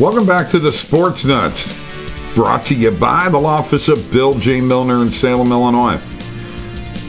Welcome 0.00 0.26
back 0.26 0.48
to 0.50 0.60
the 0.60 0.70
Sports 0.70 1.24
Nutz, 1.24 2.32
brought 2.36 2.64
to 2.66 2.74
you 2.76 2.92
by 2.92 3.28
the 3.30 3.38
office 3.38 3.88
of 3.88 4.12
Bill 4.12 4.32
J. 4.32 4.60
Milner 4.60 5.02
in 5.02 5.10
Salem, 5.10 5.50
Illinois. 5.50 5.96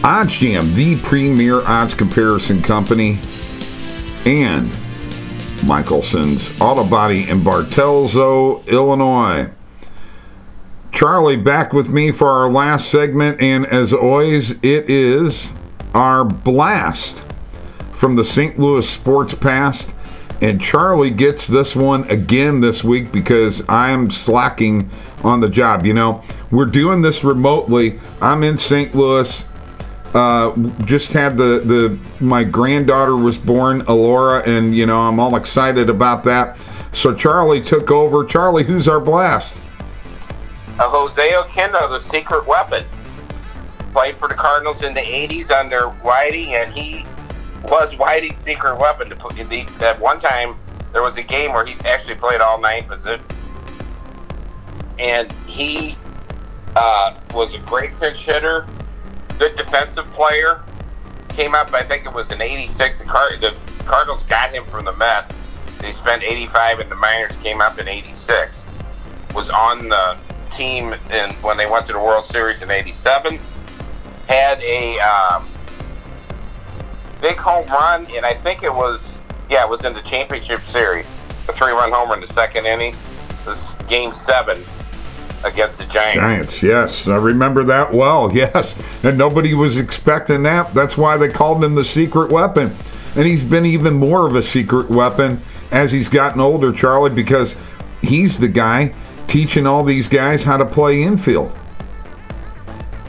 OddsJam, 0.01 0.73
the 0.73 0.99
premier 1.03 1.61
odds 1.67 1.93
comparison 1.93 2.63
company, 2.63 3.09
and 4.25 4.65
Michelson's 5.67 6.59
Auto 6.59 6.89
Body 6.89 7.29
in 7.29 7.41
Bartelso, 7.41 8.65
Illinois. 8.65 9.51
Charlie 10.91 11.37
back 11.37 11.71
with 11.71 11.89
me 11.89 12.11
for 12.11 12.27
our 12.27 12.49
last 12.49 12.89
segment, 12.89 13.39
and 13.39 13.67
as 13.67 13.93
always, 13.93 14.53
it 14.63 14.89
is 14.89 15.53
our 15.93 16.25
blast 16.25 17.23
from 17.91 18.15
the 18.15 18.25
St. 18.25 18.57
Louis 18.57 18.89
Sports 18.89 19.35
Past. 19.35 19.93
And 20.41 20.61
Charlie 20.61 21.09
gets 21.09 21.47
this 21.47 21.75
one 21.75 22.09
again 22.09 22.61
this 22.61 22.83
week 22.83 23.11
because 23.11 23.67
I 23.67 23.89
am 23.91 24.09
slacking 24.09 24.89
on 25.23 25.41
the 25.41 25.49
job. 25.49 25.85
You 25.85 25.93
know, 25.93 26.23
we're 26.49 26.65
doing 26.65 27.01
this 27.01 27.23
remotely. 27.23 27.99
I'm 28.21 28.43
in 28.43 28.57
St. 28.57 28.95
Louis. 28.95 29.45
Uh, 30.13 30.55
just 30.85 31.13
had 31.13 31.37
the 31.37 31.61
the 31.63 31.99
my 32.23 32.43
granddaughter 32.43 33.15
was 33.15 33.37
born, 33.37 33.81
Alora, 33.81 34.41
and 34.49 34.75
you 34.75 34.87
know 34.87 35.01
I'm 35.01 35.19
all 35.19 35.35
excited 35.35 35.87
about 35.87 36.23
that. 36.23 36.57
So 36.93 37.13
Charlie 37.13 37.61
took 37.61 37.91
over. 37.91 38.25
Charlie, 38.25 38.63
who's 38.63 38.87
our 38.87 38.99
blast? 38.99 39.61
Uh, 40.79 40.89
Jose 40.89 41.31
Oquendo, 41.33 41.89
the 41.89 42.09
secret 42.09 42.47
weapon, 42.47 42.85
played 43.91 44.17
for 44.17 44.27
the 44.27 44.33
Cardinals 44.33 44.81
in 44.81 44.95
the 44.95 45.01
'80s 45.01 45.51
under 45.51 45.91
Whitey, 46.01 46.53
and 46.53 46.73
he 46.73 47.05
was 47.63 47.93
Whitey's 47.93 48.37
secret 48.43 48.79
weapon. 48.79 49.09
To 49.09 49.15
put, 49.15 49.35
the, 49.35 49.67
at 49.81 49.99
one 49.99 50.19
time, 50.19 50.55
there 50.93 51.01
was 51.01 51.17
a 51.17 51.23
game 51.23 51.53
where 51.53 51.65
he 51.65 51.75
actually 51.85 52.15
played 52.15 52.41
all 52.41 52.59
nine 52.59 52.85
positions, 52.85 53.25
and 54.97 55.31
he 55.47 55.95
uh, 56.75 57.15
was 57.33 57.53
a 57.53 57.59
great 57.59 57.95
pitch 57.99 58.19
hitter, 58.19 58.67
good 59.37 59.55
defensive 59.55 60.05
player. 60.11 60.63
Came 61.29 61.55
up, 61.55 61.73
I 61.73 61.83
think 61.83 62.05
it 62.05 62.13
was 62.13 62.31
in 62.31 62.41
'86. 62.41 62.99
The, 62.99 63.05
Card- 63.05 63.39
the 63.39 63.55
Cardinals 63.85 64.23
got 64.27 64.53
him 64.53 64.65
from 64.65 64.85
the 64.85 64.93
Mets. 64.93 65.33
They 65.79 65.91
spent 65.91 66.23
'85 66.23 66.81
in 66.81 66.89
the 66.89 66.95
minors. 66.95 67.31
Came 67.43 67.61
up 67.61 67.79
in 67.79 67.87
'86. 67.87 68.53
Was 69.33 69.49
on 69.49 69.89
the 69.89 70.17
team 70.55 70.93
in, 71.11 71.31
when 71.35 71.55
they 71.55 71.67
went 71.67 71.87
to 71.87 71.93
the 71.93 71.99
World 71.99 72.25
Series 72.27 72.61
in 72.61 72.71
'87. 72.71 73.39
Had 74.27 74.61
a 74.61 74.99
um, 74.99 75.48
big 77.21 77.37
home 77.37 77.67
run, 77.67 78.07
and 78.11 78.25
I 78.25 78.33
think 78.35 78.63
it 78.63 78.73
was 78.73 79.01
yeah, 79.49 79.63
it 79.63 79.69
was 79.69 79.83
in 79.83 79.93
the 79.93 80.01
championship 80.01 80.61
series. 80.65 81.05
A 81.47 81.53
three-run 81.53 81.91
homer 81.91 82.15
in 82.15 82.21
the 82.21 82.33
second 82.33 82.67
inning. 82.67 82.95
This 83.45 83.59
game 83.87 84.13
seven 84.13 84.63
against 85.43 85.77
the 85.79 85.85
Giants. 85.85 86.15
Giants, 86.15 86.63
yes. 86.63 87.07
I 87.07 87.15
remember 87.15 87.63
that 87.63 87.91
well, 87.91 88.31
yes. 88.35 88.75
And 89.03 89.17
nobody 89.17 89.53
was 89.53 89.77
expecting 89.77 90.43
that. 90.43 90.73
That's 90.73 90.97
why 90.97 91.17
they 91.17 91.29
called 91.29 91.63
him 91.63 91.75
the 91.75 91.85
secret 91.85 92.31
weapon. 92.31 92.75
And 93.15 93.25
he's 93.25 93.43
been 93.43 93.65
even 93.65 93.95
more 93.95 94.27
of 94.27 94.35
a 94.35 94.43
secret 94.43 94.89
weapon 94.89 95.41
as 95.71 95.91
he's 95.91 96.09
gotten 96.09 96.39
older, 96.39 96.71
Charlie, 96.71 97.09
because 97.09 97.55
he's 98.01 98.37
the 98.37 98.47
guy 98.47 98.93
teaching 99.27 99.65
all 99.65 99.83
these 99.83 100.07
guys 100.07 100.43
how 100.43 100.57
to 100.57 100.65
play 100.65 101.03
infield. 101.03 101.55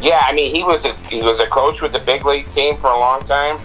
Yeah, 0.00 0.22
I 0.25 0.33
mean 0.33 0.55
he 0.55 0.62
was 0.62 0.84
a 0.86 0.94
he 1.08 1.22
was 1.22 1.41
a 1.41 1.47
coach 1.48 1.83
with 1.83 1.92
the 1.92 1.98
big 1.98 2.25
league 2.25 2.50
team 2.53 2.78
for 2.78 2.88
a 2.88 2.98
long 2.98 3.20
time. 3.27 3.61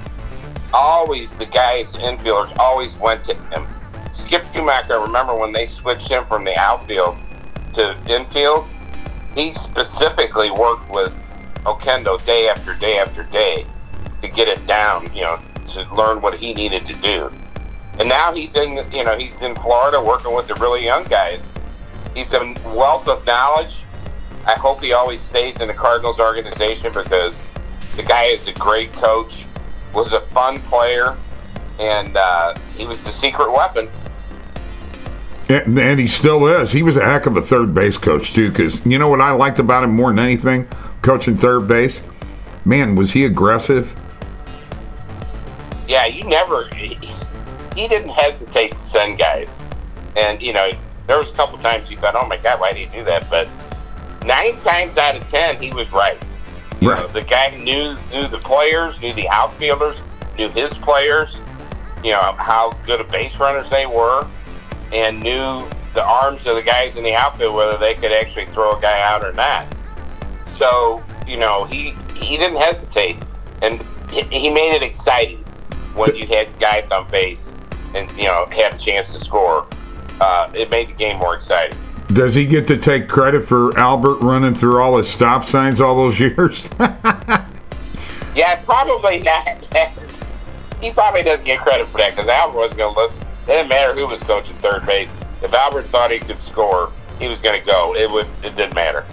Always 0.75 1.29
the 1.37 1.45
guys 1.45 1.85
infielders 1.93 2.53
always 2.59 2.93
went 2.95 3.23
to 3.25 3.33
him. 3.33 3.65
Skip 4.11 4.43
Schumaker, 4.43 5.01
remember 5.01 5.33
when 5.33 5.53
they 5.53 5.67
switched 5.67 6.09
him 6.09 6.25
from 6.25 6.43
the 6.43 6.53
outfield 6.59 7.17
to 7.75 7.95
infield, 8.09 8.67
he 9.35 9.53
specifically 9.53 10.51
worked 10.51 10.89
with 10.89 11.13
Oquendo 11.63 12.23
day 12.25 12.49
after 12.49 12.75
day 12.75 12.97
after 12.97 13.23
day 13.23 13.65
to 14.21 14.27
get 14.27 14.49
it 14.49 14.67
down, 14.67 15.09
you 15.15 15.21
know, 15.21 15.39
to 15.69 15.95
learn 15.95 16.19
what 16.21 16.33
he 16.33 16.53
needed 16.53 16.85
to 16.87 16.93
do. 16.95 17.31
And 17.97 18.09
now 18.09 18.33
he's 18.33 18.53
in, 18.55 18.85
you 18.91 19.05
know, 19.05 19.17
he's 19.17 19.41
in 19.41 19.55
Florida 19.55 20.03
working 20.03 20.35
with 20.35 20.49
the 20.49 20.55
really 20.55 20.83
young 20.83 21.05
guys. 21.05 21.41
He's 22.13 22.33
a 22.33 22.53
wealth 22.75 23.07
of 23.07 23.25
knowledge. 23.25 23.73
I 24.45 24.55
hope 24.55 24.81
he 24.81 24.91
always 24.91 25.21
stays 25.21 25.55
in 25.61 25.69
the 25.69 25.73
Cardinals 25.73 26.19
organization 26.19 26.91
because 26.91 27.33
the 27.95 28.03
guy 28.03 28.25
is 28.25 28.45
a 28.47 28.51
great 28.51 28.91
coach, 28.91 29.45
was 29.95 30.11
a 30.13 30.21
fun 30.27 30.59
player, 30.63 31.17
and 31.79 32.15
uh, 32.17 32.53
he 32.77 32.85
was 32.85 33.01
the 33.03 33.11
secret 33.11 33.51
weapon. 33.51 33.89
And, 35.47 35.77
and 35.79 35.99
he 35.99 36.07
still 36.07 36.45
is. 36.47 36.71
He 36.71 36.83
was 36.83 36.97
a 36.97 37.05
heck 37.05 37.25
of 37.25 37.37
a 37.37 37.41
third 37.41 37.73
base 37.73 37.97
coach, 37.97 38.33
too, 38.33 38.49
because 38.49 38.85
you 38.85 38.99
know 38.99 39.09
what 39.09 39.21
I 39.21 39.31
liked 39.31 39.59
about 39.59 39.83
him 39.83 39.95
more 39.95 40.09
than 40.09 40.19
anything? 40.19 40.67
Coaching 41.01 41.37
third 41.37 41.67
base? 41.67 42.01
Man, 42.65 42.95
was 42.95 43.11
he 43.11 43.25
aggressive? 43.25 43.95
Yeah, 45.87 46.05
you 46.07 46.23
never. 46.23 46.67
He, 46.75 46.95
he 47.75 47.87
didn't 47.87 48.09
hesitate 48.09 48.71
to 48.71 48.79
send 48.79 49.19
guys, 49.19 49.49
and 50.15 50.41
you 50.41 50.51
know 50.51 50.71
there 51.05 51.19
was 51.19 51.29
a 51.29 51.33
couple 51.33 51.59
times 51.59 51.91
you 51.91 51.97
thought, 51.97 52.15
"Oh 52.15 52.25
my 52.25 52.37
God, 52.37 52.59
why 52.59 52.71
did 52.71 52.89
he 52.89 52.97
do 52.97 53.03
that?" 53.05 53.29
But 53.29 53.49
nine 54.25 54.59
times 54.61 54.97
out 54.97 55.15
of 55.15 55.29
ten, 55.29 55.61
he 55.61 55.69
was 55.71 55.91
right. 55.91 56.17
You 56.85 56.91
Right. 56.91 57.01
know, 57.01 57.07
the 57.07 57.23
guy 57.23 57.49
knew 57.49 57.97
knew 58.11 58.27
the 58.27 58.37
players, 58.37 59.01
knew 59.01 59.11
the 59.11 59.27
outfielders, 59.29 59.99
knew 60.37 60.49
his 60.49 60.71
players. 60.75 61.35
You 62.03 62.11
know 62.11 62.35
how 62.37 62.73
good 62.85 63.01
of 63.01 63.09
base 63.09 63.35
runners 63.39 63.67
they 63.71 63.87
were, 63.87 64.27
and 64.93 65.19
knew 65.19 65.67
the 65.95 66.03
arms 66.03 66.45
of 66.45 66.55
the 66.55 66.61
guys 66.61 66.95
in 66.95 67.03
the 67.03 67.15
outfield 67.15 67.55
whether 67.55 67.75
they 67.79 67.95
could 67.95 68.11
actually 68.11 68.45
throw 68.45 68.77
a 68.77 68.81
guy 68.81 69.01
out 69.01 69.25
or 69.25 69.33
not. 69.33 69.65
So 70.59 71.03
you 71.25 71.37
know 71.37 71.63
he 71.63 71.95
he 72.13 72.37
didn't 72.37 72.57
hesitate, 72.57 73.17
and 73.63 73.83
he, 74.11 74.21
he 74.21 74.49
made 74.51 74.75
it 74.75 74.83
exciting 74.83 75.43
when 75.95 76.15
you 76.15 76.27
had 76.27 76.59
guys 76.59 76.87
on 76.91 77.09
base 77.09 77.49
and 77.95 78.11
you 78.11 78.25
know 78.25 78.45
had 78.51 78.75
a 78.75 78.77
chance 78.77 79.11
to 79.11 79.19
score. 79.19 79.65
Uh, 80.21 80.51
it 80.53 80.69
made 80.69 80.89
the 80.89 80.93
game 80.93 81.17
more 81.17 81.35
exciting. 81.35 81.79
Does 82.07 82.35
he 82.35 82.45
get 82.45 82.67
to 82.67 82.77
take 82.77 83.07
credit 83.09 83.41
for 83.41 83.75
Albert 83.77 84.19
running 84.21 84.53
through 84.53 84.81
all 84.81 84.97
his 84.97 85.09
stop 85.09 85.43
signs 85.45 85.81
all 85.81 85.95
those 85.95 86.19
years? 86.19 86.69
Yeah, 88.35 88.61
probably 88.65 89.19
not. 89.19 89.65
he 90.81 90.91
probably 90.91 91.23
doesn't 91.23 91.45
get 91.45 91.59
credit 91.59 91.87
for 91.87 91.97
that 91.97 92.11
because 92.15 92.29
Albert 92.29 92.57
wasn't 92.57 92.77
going 92.77 92.93
to 92.93 92.99
listen. 93.01 93.21
It 93.21 93.47
didn't 93.47 93.69
matter 93.69 93.93
who 93.93 94.05
was 94.07 94.19
coaching 94.21 94.55
third 94.57 94.85
base. 94.85 95.09
If 95.41 95.53
Albert 95.53 95.83
thought 95.83 96.11
he 96.11 96.19
could 96.19 96.39
score, 96.39 96.91
he 97.19 97.27
was 97.27 97.39
going 97.39 97.59
to 97.59 97.65
go. 97.65 97.95
It 97.95 98.11
would. 98.11 98.27
It 98.43 98.55
didn't 98.55 98.75
matter. 98.75 99.05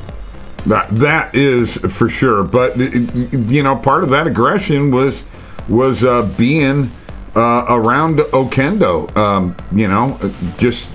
that, 0.67 0.89
that 0.91 1.35
is 1.35 1.77
for 1.77 2.09
sure. 2.09 2.43
But 2.43 2.77
you 2.77 3.63
know, 3.63 3.77
part 3.77 4.03
of 4.03 4.11
that 4.11 4.27
aggression 4.27 4.91
was 4.91 5.25
was 5.69 6.05
uh, 6.05 6.23
being 6.37 6.91
uh, 7.37 7.67
around 7.69 8.19
Oquendo. 8.19 9.15
Um, 9.17 9.57
you 9.73 9.89
know, 9.89 10.19
just 10.59 10.89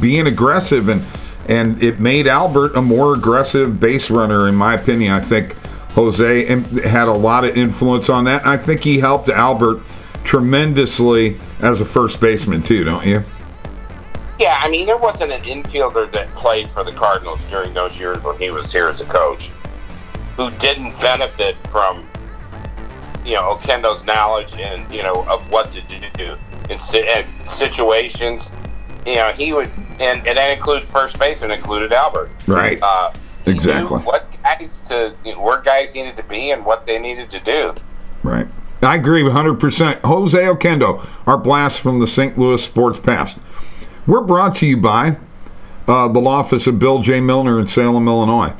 being 0.00 0.26
aggressive 0.26 0.88
and 0.88 1.04
and 1.48 1.82
it 1.82 1.98
made 1.98 2.26
Albert 2.26 2.76
a 2.76 2.82
more 2.82 3.14
aggressive 3.14 3.80
base 3.80 4.10
runner, 4.10 4.48
in 4.48 4.54
my 4.54 4.74
opinion. 4.74 5.12
I 5.12 5.20
think 5.20 5.54
Jose 5.92 6.46
had 6.86 7.08
a 7.08 7.12
lot 7.12 7.44
of 7.44 7.56
influence 7.56 8.08
on 8.08 8.24
that. 8.24 8.46
I 8.46 8.56
think 8.56 8.82
he 8.82 8.98
helped 8.98 9.28
Albert 9.28 9.82
tremendously 10.24 11.40
as 11.60 11.80
a 11.80 11.84
first 11.84 12.20
baseman 12.20 12.62
too, 12.62 12.84
don't 12.84 13.06
you? 13.06 13.22
Yeah, 14.38 14.60
I 14.62 14.68
mean, 14.68 14.86
there 14.86 14.98
wasn't 14.98 15.32
an 15.32 15.40
infielder 15.42 16.10
that 16.12 16.28
played 16.28 16.70
for 16.70 16.84
the 16.84 16.92
Cardinals 16.92 17.40
during 17.50 17.74
those 17.74 17.98
years 17.98 18.22
when 18.22 18.38
he 18.38 18.50
was 18.50 18.70
here 18.70 18.86
as 18.86 19.00
a 19.00 19.06
coach 19.06 19.50
who 20.36 20.50
didn't 20.52 20.90
benefit 21.00 21.56
from, 21.72 22.06
you 23.24 23.34
know, 23.34 23.54
Oquendo's 23.54 24.04
knowledge 24.04 24.52
and, 24.54 24.92
you 24.92 25.02
know, 25.02 25.26
of 25.28 25.42
what 25.50 25.72
to 25.72 25.80
do 25.80 26.36
in 26.70 26.78
situations. 27.48 28.44
You 29.04 29.16
know, 29.16 29.32
he 29.32 29.52
would, 29.52 29.70
and, 30.00 30.26
and 30.26 30.36
that 30.38 30.50
included 30.50 30.88
first 30.88 31.18
base 31.18 31.42
and 31.42 31.52
included 31.52 31.92
Albert. 31.92 32.30
Right. 32.46 32.78
Uh, 32.80 33.12
Exactly. 33.48 33.98
What 34.00 34.30
guys 34.42 34.82
to, 34.88 35.14
you 35.24 35.34
know, 35.34 35.40
where 35.40 35.60
guys 35.60 35.94
needed 35.94 36.16
to 36.16 36.22
be 36.22 36.50
and 36.50 36.64
what 36.64 36.86
they 36.86 36.98
needed 36.98 37.30
to 37.30 37.40
do. 37.40 37.74
Right. 38.22 38.46
I 38.82 38.96
agree 38.96 39.22
100%. 39.22 40.00
Jose 40.04 40.38
Oquendo, 40.38 41.06
our 41.26 41.36
blast 41.36 41.80
from 41.80 41.98
the 41.98 42.06
St. 42.06 42.38
Louis 42.38 42.62
Sports 42.62 43.00
Past. 43.00 43.38
We're 44.06 44.20
brought 44.20 44.54
to 44.56 44.66
you 44.66 44.76
by 44.76 45.18
uh, 45.86 46.08
the 46.08 46.20
law 46.20 46.38
office 46.38 46.66
of 46.66 46.78
Bill 46.78 47.00
J. 47.00 47.20
Milner 47.20 47.58
in 47.58 47.66
Salem, 47.66 48.06
Illinois. 48.06 48.54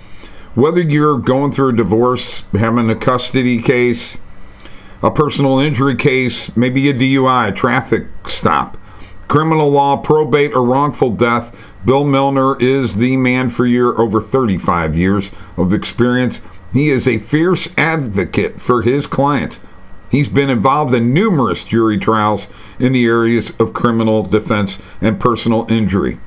Whether 0.55 0.81
you're 0.81 1.19
going 1.19 1.53
through 1.53 1.71
a 1.71 1.77
divorce, 1.77 2.43
having 2.53 2.91
a 2.91 2.97
custody 2.97 3.63
case, 3.63 4.19
a 5.03 5.11
personal 5.11 5.61
injury 5.61 5.95
case, 5.95 6.55
maybe 6.57 6.89
a 6.89 6.95
DUI, 6.95 7.49
a 7.49 7.53
traffic 7.53 8.07
stop, 8.27 8.77
criminal 9.29 9.71
law, 9.71 9.97
probate, 9.97 10.55
or 10.55 10.65
wrongful 10.65 11.11
death, 11.11 11.55
Bill 11.85 12.05
Milner 12.05 12.59
is 12.59 12.97
the 12.97 13.17
man 13.17 13.51
for 13.51 13.67
your 13.67 14.01
over 14.01 14.21
35 14.21 14.97
years 14.97 15.31
of 15.57 15.73
experience. 15.73 16.41
He 16.73 16.89
is 16.89 17.07
a 17.07 17.19
fierce 17.19 17.69
advocate 17.77 18.61
for 18.61 18.83
his 18.83 19.07
clients. 19.07 19.61
He's 20.11 20.29
been 20.29 20.51
involved 20.51 20.95
in 20.95 21.13
numerous 21.13 21.65
jury 21.65 21.99
trials 21.99 22.49
in 22.79 22.93
the 22.93 23.05
areas 23.05 23.53
of 23.59 23.75
criminal 23.75 24.23
defense 24.23 24.79
and 25.01 25.21
personal 25.21 25.67
injury. 25.71 26.19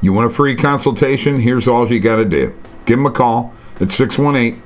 You 0.00 0.12
want 0.12 0.30
a 0.30 0.34
free 0.34 0.54
consultation? 0.54 1.40
Here's 1.40 1.68
all 1.68 1.90
you 1.90 2.00
got 2.00 2.16
to 2.16 2.24
do 2.24 2.54
give 2.84 2.98
him 2.98 3.06
a 3.06 3.10
call 3.10 3.54
at 3.80 3.90
618 3.90 4.62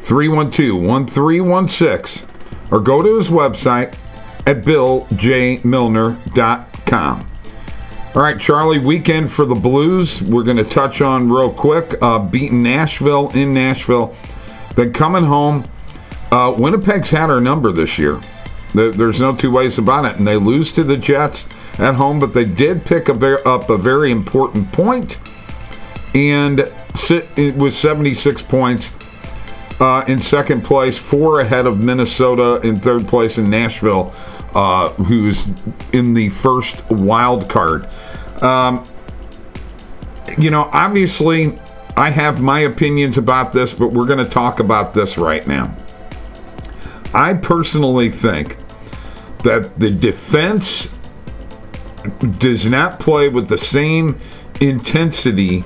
312 0.00 0.82
1316 0.82 2.28
or 2.70 2.80
go 2.80 3.00
to 3.00 3.16
his 3.16 3.28
website 3.28 3.96
at 4.46 4.62
billjmilner.com. 4.62 7.26
All 8.14 8.22
right, 8.22 8.40
Charlie, 8.40 8.78
weekend 8.78 9.30
for 9.30 9.44
the 9.44 9.54
Blues. 9.54 10.22
We're 10.22 10.44
going 10.44 10.56
to 10.56 10.64
touch 10.64 11.02
on 11.02 11.30
real 11.30 11.52
quick. 11.52 12.00
Uh, 12.00 12.18
beating 12.18 12.62
Nashville 12.62 13.28
in 13.34 13.52
Nashville. 13.52 14.16
Then 14.74 14.94
coming 14.94 15.24
home. 15.24 15.68
Uh, 16.32 16.54
Winnipeg's 16.56 17.10
had 17.10 17.30
our 17.30 17.40
number 17.40 17.70
this 17.72 17.98
year. 17.98 18.18
There's 18.72 19.20
no 19.20 19.36
two 19.36 19.50
ways 19.50 19.76
about 19.78 20.06
it. 20.06 20.16
And 20.16 20.26
they 20.26 20.36
lose 20.36 20.72
to 20.72 20.82
the 20.84 20.96
Jets 20.96 21.46
at 21.78 21.94
home, 21.94 22.18
but 22.18 22.34
they 22.34 22.44
did 22.44 22.84
pick 22.84 23.08
up 23.08 23.70
a 23.70 23.76
very 23.76 24.10
important 24.10 24.72
point 24.72 25.18
and 26.14 26.68
sit 26.94 27.28
with 27.36 27.74
76 27.74 28.42
points 28.42 28.92
uh, 29.78 30.04
in 30.08 30.18
second 30.18 30.62
place, 30.62 30.96
four 30.96 31.40
ahead 31.40 31.66
of 31.66 31.84
Minnesota 31.84 32.66
in 32.66 32.76
third 32.76 33.06
place 33.06 33.38
in 33.38 33.50
Nashville, 33.50 34.12
uh, 34.56 34.88
who's 34.94 35.46
in 35.92 36.14
the 36.14 36.30
first 36.30 36.82
wild 36.90 37.46
card. 37.50 37.86
Um, 38.42 38.82
you 40.38 40.50
know, 40.50 40.70
obviously, 40.72 41.58
I 41.94 42.08
have 42.08 42.40
my 42.40 42.60
opinions 42.60 43.18
about 43.18 43.52
this, 43.52 43.74
but 43.74 43.88
we're 43.88 44.06
going 44.06 44.24
to 44.24 44.30
talk 44.30 44.58
about 44.58 44.94
this 44.94 45.18
right 45.18 45.46
now. 45.46 45.76
I 47.12 47.34
personally 47.34 48.08
think 48.08 48.56
that 49.44 49.78
the 49.78 49.90
defense 49.90 50.88
does 52.38 52.66
not 52.66 52.98
play 52.98 53.28
with 53.28 53.48
the 53.48 53.58
same 53.58 54.18
intensity 54.62 55.64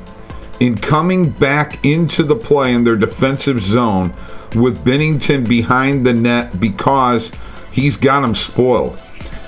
in 0.58 0.76
coming 0.76 1.30
back 1.30 1.84
into 1.84 2.24
the 2.24 2.34
play 2.34 2.74
in 2.74 2.82
their 2.82 2.96
defensive 2.96 3.62
zone 3.62 4.12
with 4.56 4.84
Binnington 4.84 5.48
behind 5.48 6.04
the 6.04 6.12
net 6.12 6.58
because 6.58 7.30
he's 7.72 7.96
got 7.96 8.24
him 8.24 8.34
spoiled. 8.34 9.00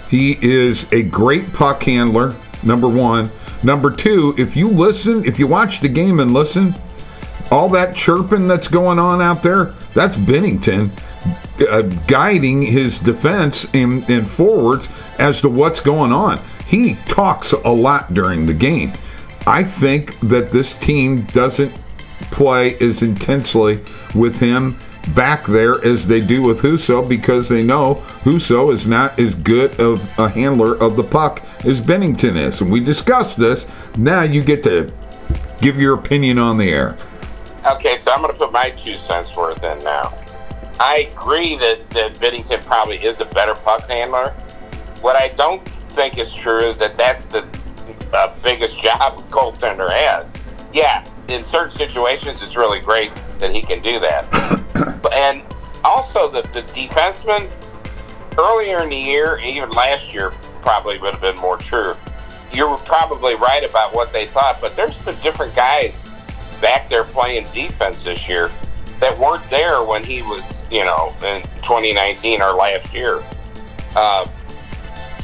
He 0.09 0.39
is 0.43 0.91
a 0.93 1.03
great 1.03 1.53
puck 1.53 1.83
handler, 1.83 2.35
number 2.63 2.89
one. 2.89 3.31
Number 3.63 3.91
two, 3.91 4.35
if 4.37 4.57
you 4.57 4.69
listen, 4.69 5.25
if 5.25 5.39
you 5.39 5.47
watch 5.47 5.81
the 5.81 5.89
game 5.89 6.21
and 6.21 6.33
listen, 6.33 6.75
all 7.51 7.69
that 7.71 7.95
chirping 7.95 8.49
that's 8.49 8.69
going 8.69 8.99
on 8.99 9.23
out 9.23 9.43
there, 9.43 9.75
that's 9.95 10.17
Binnington 10.17 10.91
uh, 11.71 11.83
guiding 12.07 12.63
his 12.63 12.99
defense 12.99 13.67
and, 13.75 14.09
and 14.11 14.29
forwards 14.29 14.89
as 15.19 15.41
to 15.43 15.49
what's 15.49 15.81
going 15.81 16.13
on. 16.13 16.39
He 16.67 16.95
talks 17.07 17.53
a 17.53 17.71
lot 17.71 18.15
during 18.15 18.47
the 18.47 18.55
game. 18.55 18.93
I 19.47 19.63
think 19.63 20.19
that 20.21 20.51
this 20.51 20.73
team 20.73 21.23
doesn't 21.27 21.73
play 22.31 22.77
as 22.79 23.03
intensely 23.03 23.81
with 24.15 24.39
him 24.39 24.79
back 25.15 25.47
there 25.47 25.85
as 25.85 26.07
they 26.07 26.21
do 26.21 26.43
with 26.43 26.61
Husso 26.61 27.07
because 27.07 27.49
they 27.49 27.63
know 27.63 27.97
Husso 28.23 28.73
is 28.73 28.87
not 28.87 29.19
as 29.19 29.35
good 29.35 29.79
of 29.81 30.01
a 30.19 30.29
handler 30.29 30.77
of 30.77 30.97
the 30.97 31.05
puck 31.05 31.45
as 31.65 31.81
Binnington 31.81 32.37
is. 32.37 32.61
And 32.61 32.71
we 32.71 32.81
discussed 32.81 33.37
this. 33.37 33.67
Now 33.97 34.23
you 34.23 34.43
get 34.43 34.63
to 34.65 34.93
give 35.61 35.79
your 35.79 35.95
opinion 35.95 36.39
on 36.39 36.57
the 36.57 36.71
air. 36.71 36.97
Okay, 37.67 37.97
so 37.99 38.11
I'm 38.11 38.23
going 38.23 38.33
to 38.33 38.39
put 38.39 38.53
my 38.53 38.71
two 38.71 38.99
cents 38.99 39.37
worth 39.37 39.63
in 39.63 39.79
now. 39.81 40.19
I 40.81 41.11
agree 41.13 41.57
that, 41.59 41.89
that 41.91 42.15
Binnington 42.15 42.65
probably 42.65 42.97
is 42.97 43.21
a 43.21 43.25
better 43.25 43.55
puck 43.55 43.89
handler. 43.89 44.31
What 45.01 45.17
I 45.17 45.29
don't 45.29 45.67
think 45.91 46.19
is 46.19 46.33
true 46.35 46.65
is 46.65 46.79
that 46.79 46.97
that's 46.97 47.25
the 47.27 47.47
uh, 48.13 48.35
biggest 48.43 48.81
job 48.83 49.19
a 49.19 49.23
goaltender 49.25 49.91
has. 49.91 50.27
Yeah, 50.73 51.05
in 51.29 51.45
certain 51.45 51.77
situations, 51.77 52.43
it's 52.43 52.57
really 52.57 52.81
great 52.81 53.13
that 53.39 53.55
he 53.55 53.63
can 53.63 53.83
do 53.83 54.01
that. 54.01 54.62
And 55.11 55.43
also, 55.85 56.31
the, 56.31 56.43
the 56.43 56.63
defenseman, 56.63 57.51
earlier 58.39 58.83
in 58.83 58.91
the 58.91 58.97
year, 58.97 59.41
even 59.45 59.71
last 59.71 60.13
year, 60.13 60.33
probably 60.63 60.99
would 60.99 61.15
have 61.15 61.21
been 61.21 61.41
more 61.43 61.57
true. 61.57 61.95
You 62.53 62.69
were 62.69 62.77
probably 62.77 63.35
right 63.35 63.65
about 63.65 63.95
what 63.95 64.13
they 64.13 64.27
thought, 64.27 64.61
but 64.61 64.77
there's 64.77 64.97
been 64.99 65.19
different 65.21 65.55
guys 65.57 65.95
back 66.61 66.89
there 66.89 67.05
playing 67.05 67.47
defense 67.53 68.05
this 68.05 68.29
year 68.29 68.51
that 69.01 69.19
weren't 69.19 69.49
there 69.51 69.85
when 69.85 70.05
he 70.05 70.23
was, 70.23 70.45
you 70.71 70.85
know, 70.85 71.13
in 71.25 71.43
2019 71.63 72.41
or 72.41 72.53
last 72.53 72.95
year. 72.95 73.23
Uh, 73.97 74.29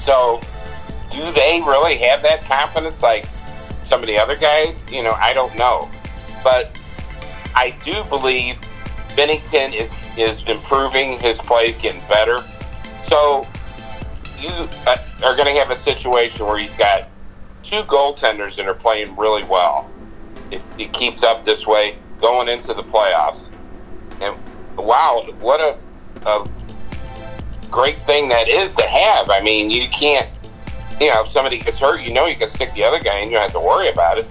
so 0.05 0.41
do 1.13 1.33
they 1.33 1.61
really 1.65 1.97
have 1.99 2.23
that 2.23 2.43
confidence 2.45 3.03
like 3.03 3.27
some 3.87 4.01
of 4.01 4.09
the 4.09 4.19
other 4.19 4.37
guys? 4.37 4.75
You 4.91 5.03
know, 5.03 5.13
I 5.13 5.33
don't 5.33 5.55
know. 5.57 5.89
But 6.43 6.81
I 7.55 7.71
do 7.85 8.03
believe 8.05 8.57
Binnington 9.19 9.75
is, 9.75 9.91
is 10.17 10.45
improving 10.47 11.19
his 11.19 11.39
plays, 11.39 11.77
getting 11.79 12.01
better. 12.09 12.39
So 13.09 13.49
you 14.39 14.51
uh, 14.87 14.97
are 15.25 15.35
going 15.35 15.53
to 15.53 15.59
have 15.59 15.71
a 15.71 15.79
situation 15.79 16.47
where 16.47 16.61
you've 16.61 16.79
got 16.79 17.09
two 17.65 17.83
goaltenders 17.83 18.55
that 18.55 18.67
are 18.67 18.75
playing 18.75 19.17
really 19.17 19.43
well. 19.43 19.91
If 20.53 20.63
it 20.79 20.93
keeps 20.93 21.25
up 21.25 21.45
this 21.45 21.67
way 21.67 21.99
going 22.21 22.49
into 22.49 22.69
the 22.75 22.85
playoffs. 22.85 23.49
And 24.21 24.37
wow, 24.77 25.27
what 25.41 25.61
a, 25.61 25.77
a 26.25 26.49
great 27.73 27.99
thing 28.03 28.29
that 28.29 28.49
is 28.49 28.73
to 28.75 28.83
have. 28.83 29.31
I 29.31 29.41
mean, 29.41 29.69
you 29.69 29.89
can't 29.89 30.31
you 31.01 31.09
know, 31.09 31.25
if 31.25 31.31
somebody 31.31 31.59
gets 31.59 31.79
hurt, 31.79 32.03
you 32.03 32.13
know 32.13 32.27
you 32.27 32.37
can 32.37 32.49
stick 32.51 32.73
the 32.75 32.85
other 32.85 33.01
guy 33.01 33.19
and 33.19 33.27
you 33.27 33.33
don't 33.33 33.43
have 33.43 33.53
to 33.53 33.61
worry 33.61 33.89
about 33.89 34.19
it. 34.19 34.27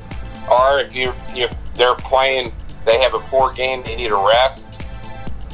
Or 0.49 0.79
if 0.79 0.95
you 0.95 1.13
if 1.29 1.53
they're 1.73 1.95
playing, 1.95 2.53
they 2.85 2.99
have 2.99 3.13
a 3.13 3.19
poor 3.19 3.51
game, 3.53 3.83
they 3.83 3.97
need 3.97 4.11
a 4.13 4.15
rest. 4.15 4.66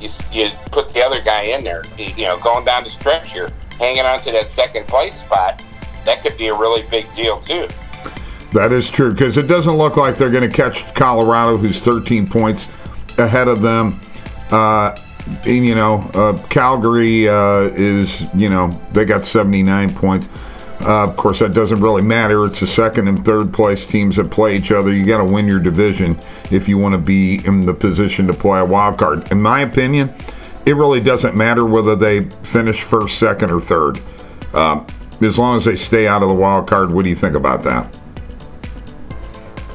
You, 0.04 0.10
you 0.32 0.50
put 0.72 0.90
the 0.90 1.02
other 1.02 1.22
guy 1.22 1.44
in 1.44 1.64
there. 1.64 1.84
You, 1.98 2.26
know, 2.26 2.38
going 2.40 2.66
down 2.66 2.84
the 2.84 2.90
stretch 2.90 3.32
here, 3.32 3.52
hanging 3.80 4.02
on 4.02 4.20
to 4.20 4.32
that 4.32 4.50
second 4.50 4.88
place 4.88 5.18
spot, 5.20 5.64
that 6.06 6.22
could 6.22 6.38
be 6.38 6.48
a 6.48 6.54
really 6.54 6.84
big 6.90 7.06
deal 7.16 7.40
too. 7.40 7.68
That 8.54 8.72
is 8.72 8.90
true 8.90 9.12
because 9.12 9.38
it 9.38 9.48
doesn't 9.48 9.74
look 9.74 9.98
like 9.98 10.16
they're 10.16 10.30
going 10.30 10.50
to 10.50 10.56
catch 10.56 10.94
Colorado, 10.94 11.58
who's 11.58 11.80
13 11.80 12.28
points 12.28 12.70
ahead 13.18 13.48
of 13.48 13.62
them. 13.62 14.00
Uh, 14.52 14.96
and, 15.46 15.66
you 15.66 15.74
know, 15.74 16.02
uh, 16.14 16.38
Calgary 16.50 17.30
uh, 17.30 17.72
is, 17.76 18.34
you 18.36 18.50
know, 18.50 18.70
they 18.92 19.06
got 19.06 19.24
79 19.24 19.96
points. 19.96 20.28
Uh, 20.86 21.04
of 21.04 21.16
course, 21.16 21.40
that 21.40 21.54
doesn't 21.54 21.80
really 21.80 22.02
matter. 22.02 22.44
It's 22.44 22.60
the 22.60 22.68
second 22.68 23.08
and 23.08 23.24
third 23.24 23.54
place 23.54 23.86
teams 23.86 24.18
that 24.18 24.30
play 24.30 24.58
each 24.58 24.70
other. 24.70 24.94
You 24.94 25.06
got 25.06 25.26
to 25.26 25.34
win 25.34 25.48
your 25.48 25.60
division 25.60 26.20
if 26.52 26.68
you 26.68 26.78
want 26.78 26.92
to 26.92 26.98
be 26.98 27.46
in 27.46 27.62
the 27.62 27.74
position 27.74 28.28
to 28.28 28.34
play 28.34 28.60
a 28.60 28.66
wild 28.66 29.00
card. 29.00 29.32
In 29.32 29.42
my 29.42 29.62
opinion, 29.62 30.14
it 30.66 30.76
really 30.76 31.00
doesn't 31.00 31.38
matter 31.38 31.66
whether 31.66 31.96
they 31.96 32.26
finish 32.26 32.82
first, 32.82 33.18
second, 33.18 33.50
or 33.50 33.62
third. 33.62 34.02
Um, 34.54 34.86
as 35.22 35.40
long 35.40 35.56
as 35.56 35.64
they 35.64 35.78
stay 35.78 36.06
out 36.06 36.22
of 36.22 36.28
the 36.28 36.36
wild 36.36 36.68
card, 36.68 36.92
what 36.92 37.04
do 37.04 37.10
you 37.10 37.16
think 37.16 37.36
about 37.36 37.64
that? 37.64 37.98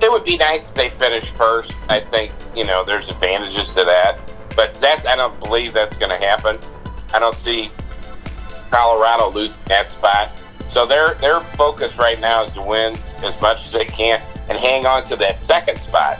It 0.03 0.13
would 0.13 0.25
be 0.25 0.37
nice 0.37 0.69
if 0.69 0.75
they 0.75 0.91
finish 0.91 1.31
first. 1.33 1.75
I 1.89 2.01
think 2.01 2.33
you 2.55 2.65
know 2.65 2.85
there's 2.85 3.09
advantages 3.09 3.69
to 3.69 3.85
that, 3.85 4.21
but 4.55 4.75
that's 4.75 5.07
I 5.07 5.17
don't 5.17 5.39
believe 5.41 5.73
that's 5.73 5.97
going 5.97 6.15
to 6.15 6.23
happen. 6.23 6.59
I 7.15 7.19
don't 7.19 7.35
see 7.37 7.71
Colorado 8.71 9.31
losing 9.31 9.55
that 9.67 9.91
spot. 9.91 10.31
So 10.73 10.87
their 10.87 11.15
their 11.15 11.41
focus 11.41 11.97
right 11.99 12.21
now 12.21 12.45
is 12.45 12.53
to 12.53 12.63
win 12.63 12.97
as 13.25 13.41
much 13.41 13.67
as 13.67 13.73
they 13.73 13.85
can 13.85 14.21
and 14.49 14.59
hang 14.59 14.87
on 14.87 15.05
to 15.05 15.17
that 15.17 15.41
second 15.43 15.79
spot 15.79 16.19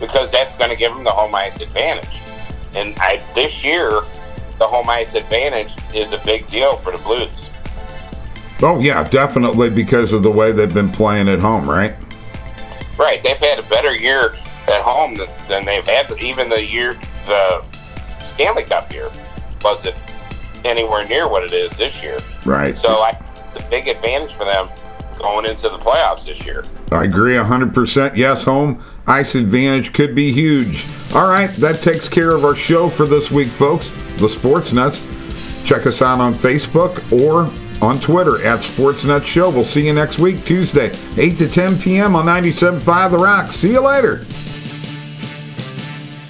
because 0.00 0.30
that's 0.30 0.56
going 0.56 0.70
to 0.70 0.76
give 0.76 0.92
them 0.94 1.04
the 1.04 1.10
home 1.10 1.34
ice 1.34 1.60
advantage. 1.60 2.08
And 2.74 2.98
I, 2.98 3.22
this 3.34 3.62
year, 3.62 3.90
the 4.58 4.66
home 4.66 4.88
ice 4.88 5.14
advantage 5.14 5.70
is 5.94 6.12
a 6.12 6.18
big 6.24 6.46
deal 6.46 6.76
for 6.78 6.92
the 6.92 7.02
Blues. 7.02 7.30
Oh 8.62 8.78
yeah, 8.78 9.04
definitely 9.08 9.70
because 9.70 10.12
of 10.12 10.22
the 10.22 10.30
way 10.30 10.52
they've 10.52 10.72
been 10.72 10.90
playing 10.90 11.28
at 11.28 11.40
home, 11.40 11.68
right? 11.68 11.94
Right, 12.98 13.22
they've 13.22 13.36
had 13.36 13.58
a 13.58 13.62
better 13.64 13.94
year 13.94 14.34
at 14.68 14.82
home 14.82 15.14
than, 15.14 15.28
than 15.48 15.64
they've 15.64 15.86
had 15.86 16.10
even 16.20 16.48
the 16.48 16.62
year 16.62 16.94
the 17.26 17.64
Stanley 18.34 18.64
Cup 18.64 18.92
year 18.92 19.10
wasn't 19.62 19.96
anywhere 20.64 21.06
near 21.08 21.28
what 21.28 21.44
it 21.44 21.52
is 21.52 21.70
this 21.76 22.02
year. 22.02 22.18
Right. 22.44 22.76
So 22.78 23.00
I, 23.00 23.10
it's 23.54 23.64
a 23.64 23.70
big 23.70 23.88
advantage 23.88 24.32
for 24.32 24.44
them 24.44 24.68
going 25.22 25.46
into 25.46 25.62
the 25.62 25.78
playoffs 25.78 26.24
this 26.24 26.44
year. 26.44 26.64
I 26.92 27.04
agree 27.04 27.34
100%. 27.34 28.16
Yes, 28.16 28.42
home 28.44 28.82
ice 29.06 29.34
advantage 29.34 29.92
could 29.92 30.14
be 30.14 30.32
huge. 30.32 30.84
All 31.14 31.28
right, 31.28 31.50
that 31.50 31.80
takes 31.82 32.08
care 32.08 32.34
of 32.34 32.44
our 32.44 32.54
show 32.54 32.88
for 32.88 33.06
this 33.06 33.30
week, 33.30 33.48
folks. 33.48 33.90
The 34.20 34.28
Sports 34.28 34.72
Nutz. 34.72 35.66
Check 35.66 35.86
us 35.86 36.02
out 36.02 36.20
on 36.20 36.34
Facebook 36.34 37.00
or 37.12 37.48
on 37.84 37.96
Twitter 37.96 38.44
at 38.46 38.58
Sports 38.58 39.04
Nutz 39.04 39.24
Show. 39.26 39.50
We'll 39.50 39.64
see 39.64 39.86
you 39.86 39.92
next 39.92 40.18
week, 40.18 40.44
Tuesday, 40.44 40.90
8 41.16 41.36
to 41.38 41.48
10 41.48 41.78
p.m. 41.78 42.14
on 42.16 42.24
97.5 42.26 43.10
The 43.10 43.16
Rock. 43.18 43.48
See 43.48 43.72
you 43.72 43.80
later. 43.80 44.24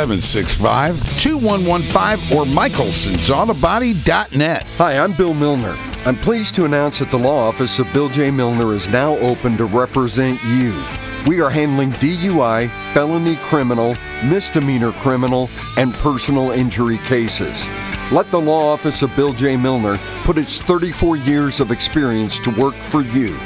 765 0.00 0.96
2115 1.20 2.32
or 2.34 2.46
michelsonsautobody.net. 2.46 4.62
Hi, 4.78 4.98
I'm 4.98 5.12
Bill 5.12 5.34
Milner. 5.34 5.76
I'm 6.06 6.16
pleased 6.16 6.54
to 6.54 6.64
announce 6.64 7.00
that 7.00 7.10
the 7.10 7.18
law 7.18 7.48
office 7.48 7.78
of 7.78 7.92
Bill 7.92 8.08
J. 8.08 8.30
Milner 8.30 8.72
is 8.72 8.88
now 8.88 9.18
open 9.18 9.58
to 9.58 9.66
represent 9.66 10.42
you. 10.44 10.72
We 11.26 11.42
are 11.42 11.50
handling 11.50 11.92
DUI, 11.92 12.70
felony 12.94 13.36
criminal, 13.42 13.94
misdemeanor 14.24 14.92
criminal, 14.92 15.50
and 15.76 15.92
personal 15.92 16.52
injury 16.52 16.96
cases. 17.04 17.68
Let 18.10 18.30
the 18.30 18.40
law 18.40 18.72
office 18.72 19.02
of 19.02 19.14
Bill 19.16 19.34
J. 19.34 19.58
Milner 19.58 19.98
put 20.24 20.38
its 20.38 20.62
34 20.62 21.18
years 21.18 21.60
of 21.60 21.70
experience 21.70 22.38
to 22.38 22.50
work 22.58 22.74
for 22.74 23.02
you. 23.02 23.36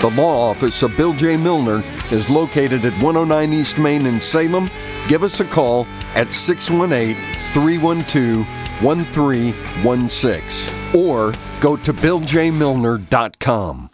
The 0.00 0.10
law 0.10 0.50
office 0.50 0.82
of 0.82 0.96
Bill 0.96 1.14
J. 1.14 1.36
Milner 1.36 1.82
is 2.12 2.28
located 2.28 2.84
at 2.84 2.92
109 3.02 3.52
East 3.52 3.78
Main 3.78 4.06
in 4.06 4.20
Salem. 4.20 4.68
Give 5.08 5.22
us 5.22 5.40
a 5.40 5.44
call 5.44 5.86
at 6.14 6.34
618 6.34 7.16
312 7.52 8.46
1316 8.82 10.94
or 10.94 11.32
go 11.60 11.76
to 11.76 11.94
BillJMilner.com. 11.94 13.90